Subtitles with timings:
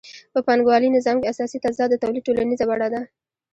[0.33, 3.01] په پانګوالي نظام کې اساسي تضاد د تولید ټولنیزه بڼه ده